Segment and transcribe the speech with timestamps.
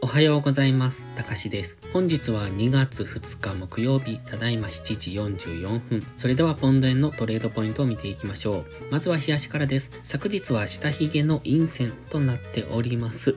[0.00, 1.02] おはようございます。
[1.14, 1.78] たかしです。
[1.92, 6.06] 本日は2月2日木曜日、ただいま7時44分。
[6.16, 8.64] それではポンド円のトレードポイントを見ていきましょう。
[8.90, 9.92] まずは冷やしからです。
[10.02, 13.36] 昨日は下髭の陰線となっております。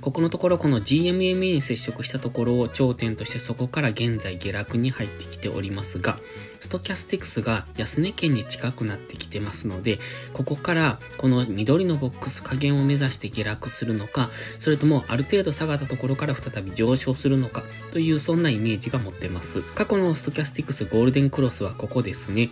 [0.00, 6.20] ここのところこの GMMA に接触したところを頂点としてそこから現在下落に入ってきておりますが、
[6.60, 9.98] ストキャスティクスが安値圏に近くなってきてますので、
[10.32, 19.62] ここからこの緑のボックス下限を目指して下落するのか、それともある程度下がったところから再び上昇するのかというそんなイメージが持ってます。
[19.62, 22.50] 過去のストキャスティクスゴールデンクロスはここですね。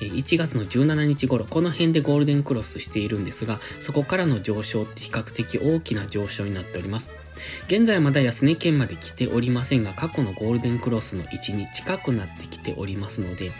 [0.00, 7.10] 1月の17日頃、この辺でゴールデンクロスしているんですが、そこからの上昇って比較的大きな上昇になっております。
[7.66, 13.50] 現在はまだ安値圏まで来ておりませんが、過去のゴールデンクロスの位置に近くなってきておりますので、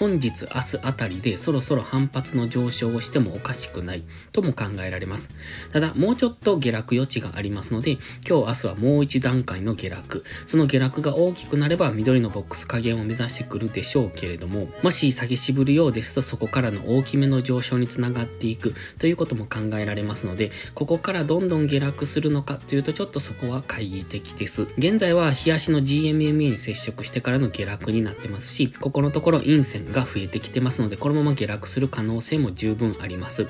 [0.00, 5.28] 本日、明日あたりでそろそろ反発の上昇をしてもおかしくないとも考えられます。
[5.74, 10.24] ただ、もうちょっと下落余地がありますので、今日明日はもう一段階の下落。
[10.46, 24.66] その下落が大きくなれば緑のボックス加減を目指してくるでしょうけれども、もし下げ渋るようですとそこからの大きめの上昇につながっていくということも考えられますので、ここからどんどん下落するのかというとちょっとそこは懐疑的です。
[24.78, 33.46] 現在は日足の GMMA に接触してからの下落になってますし、ここのところ陰線が増えてきてますので、このまま下落する可能性も十分あります。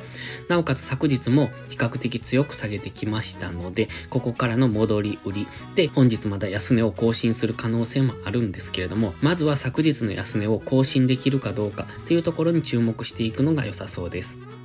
[0.49, 14.60] なおかつ昨日も比較的強く下げてきましたので、ここからの戻り売りで、本日まだ安値を更新する可能性もあるんですけれども、まずは昨日の安値を更新できるかどうかというところに注目していくのが良さそうです。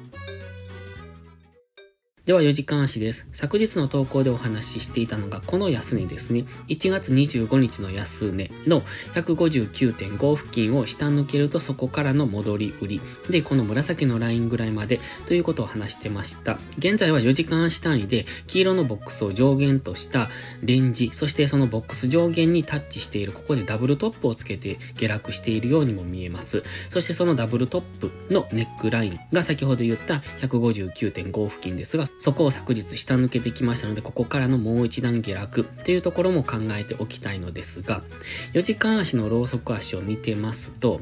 [2.26, 3.30] では4時間足です。
[3.34, 6.46] 昨日の投稿でお話ししていたのがこの安値ですね。
[6.70, 8.82] 1月25日の安値の
[9.14, 13.02] 159.5付近を下抜けるとそこからの戻り売り。
[13.30, 16.58] で、この紫のラインぐらいまでということを話してました。
[16.80, 20.30] 現在は4時間足単位で黄色のボックスを上限とした
[20.64, 26.64] レンジ、そしてそのボックス上限にタッチしている、ここでダブルトップをつけて下落しているようにも見えます。
[26.90, 38.04] そしてそのダブルトップのネックラインが先ほど言った159.5付近ですが、そこを昨日下抜けてきましたので、ここからのもう一段下落っていうところも考えておきたいのですが、
[38.54, 41.02] 4時間足のローソク足を見てますと、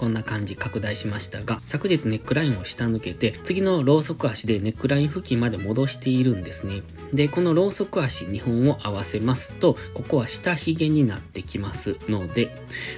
[0.00, 6.80] こんな感じ拡大しましたが、昨日ネックラインを下抜けて、次のローソク足でネックライン付近まで戻しているんですね。
[7.12, 12.48] で、このローソク足2本を合わせますと、ここは下髭になってきますので、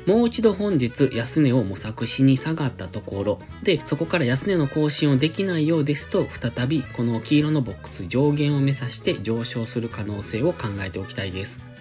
[0.07, 11.72] もう一度本日安値を模索しに下がったところで、そこから安値の更新をできないようですと、再びこの黄色のボックス上限を目指して上昇する可能性を考えておきたいです。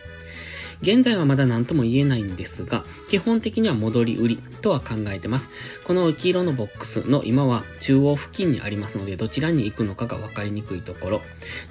[0.82, 5.50] 現在はまだ何とも言えないんですが、基本的には戻り売りとは考えてます。
[5.86, 11.22] この黄色のボックスの今は中央付近にありますので、どちらに行くのかが分かりにくいところ。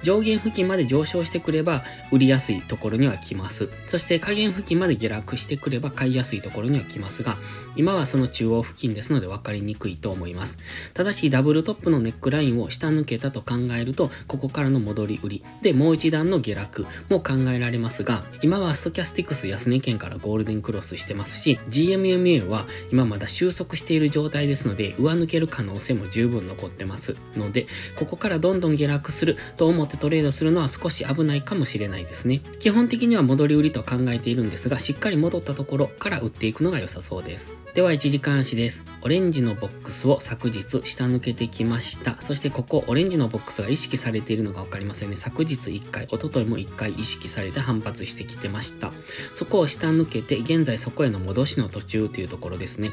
[0.01, 3.69] 上限付近まで上昇してくれば、売りやすいところには来ます。
[3.87, 7.37] そして下限付近まで下落してくれば買いやすいところには来ますが、
[7.75, 10.57] 今はその中央付近ですので分かりにくいと思います。
[10.93, 32.41] ただし、ダブルトップのネックラインを下抜けたと考えると、ここからの戻り売りでもう一段の下落も考えられますが、今はストキャスティクス安値圏からゴールデンクロスしてますし、GMMA は今まだ収束している状態ですので、上抜ける可能性も十分残ってますので、ここからどんどん下落すると思ってトレードするのは少し危ないかもしれないですね。
[32.59, 37.53] 基本的には戻り売りと考えているんですが、しっかり戻ったところから売っていくのが良さそうです。
[37.73, 38.83] では1時間足です。
[39.01, 42.17] オレンジのボックスを昨日下抜けてきました。
[42.19, 45.15] そしてここオレンジのボックスが意識されているのがわかりませんね。
[45.15, 48.90] 昨日1回、一昨日も1回意識されて反発してきてました。
[49.33, 52.91] そこを下抜けて、現在そこへの戻しの途中というところですね。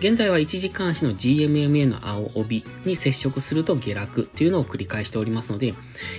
[0.00, 5.74] 現在は1時間足の GMMA の青帯に接触すると下落というのを繰り返しておりますので、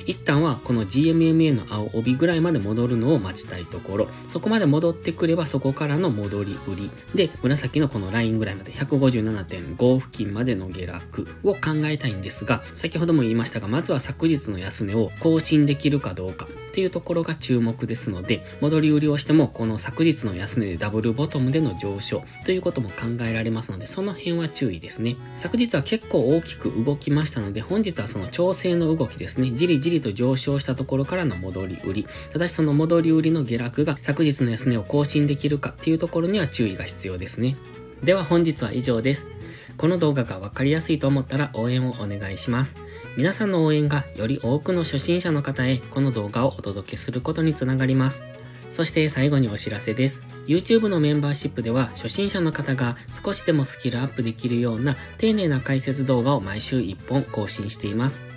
[0.06, 25.18] 一旦はこの GMMA の青帯ぐらいまで戻るのを待ちたいところ、そこまで戻ってくればそこからの戻り売りで、紫のこのラインぐらいまで157.5付近までの下落を考えたいんですが、先ほども言いましたが、まずは昨日の安値を更新できるかどうかっていうところが注目ですので、戻り売りをしてもこの昨日の安値でダブルボトムでの上昇ということも考えられますので、その辺は注意ですね。
[25.35, 29.52] 昨日は結構大きく動きましたので、本日はその調整の動きですね。
[29.52, 32.08] じりじりと上昇したところからの戻り売り。
[32.32, 37.58] ただしその戻り売りの下落が昨日の安値を更新できるかっていうところには注意が必要ですね。
[38.02, 39.41] では本日は以上です。
[39.78, 42.78] この動画が分かりやすいと思ったら応援をお願いします。
[43.18, 48.23] 皆さんの応援がより多くの初心者の方へこの動画をお届けすることにつながります。
[48.70, 50.23] そして最後にお知らせです。
[50.47, 58.30] YouTube のメンバーシップでは初心者の方が少しでもスキルアップできるような丁寧な解説動画を毎週1本更新しています。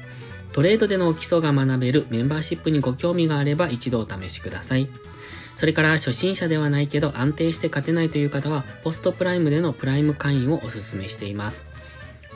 [0.55, 4.87] トレードでの基礎が学べるメンバーシップにご興味があれば一度お試しください。
[5.57, 11.65] それから初心者ではないけど安定して勝てないという方はポストプライムでのプライム会員をお勧めしています。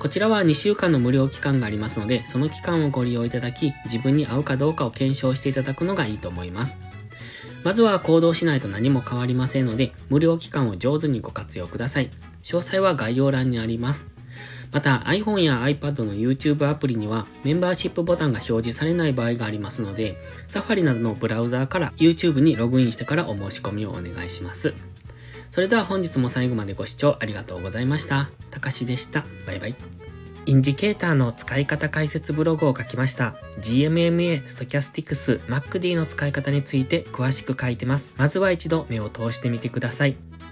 [0.00, 6.78] こちらは2週間の無料期間がありますので、その期間をご利用いただき、自分に合うかどうかを検証していただくのがいいと思います。
[7.64, 12.10] まずは行動しないと何も変わりませんので、無料期間を上手にご活用ください。
[12.42, 14.08] 詳細は概要欄にあります。
[14.72, 20.16] また iPhone や iPad の YouTube アプリにはメンバーシップボタンが表示されない場合がありますので、
[20.46, 24.74] Safari などのブラウザーから YouTube にログインしてからお申し込みをお願いします。
[25.50, 28.28] それでは本日も最後までご視聴ありがとうございました。
[28.50, 29.24] たかしでした。
[29.46, 29.74] バイバイ。
[30.46, 33.34] インジケーターの使い方解説ブログを書きました。
[33.60, 38.12] GMMA、ストキャスティクス、MacD の使い方について詳しく書いてます。
[38.16, 40.27] まずは一度目を通してみてください。